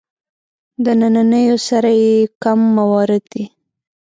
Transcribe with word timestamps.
د 0.83 0.85
نننیو 1.01 1.57
سره 1.69 1.89
یې 2.01 2.15
کم 2.43 2.59
موارد 2.77 3.23
دي. 3.33 3.45